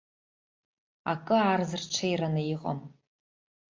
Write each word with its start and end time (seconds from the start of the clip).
Акы 1.11 1.35
аарзырҽеираны 1.47 2.41
иҟам. 2.53 2.79